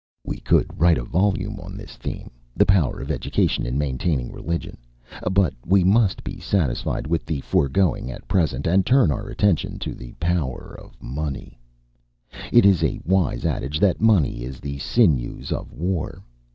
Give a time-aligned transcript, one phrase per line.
[0.25, 4.77] We could write a volume on this theme the power of education in maintaining religion;
[5.31, 9.93] but we must be satisfied with the foregoing at present, and turn our attention to
[9.93, 11.59] the power of money.
[12.51, 16.23] It is a wise adage that money is the sinews of war.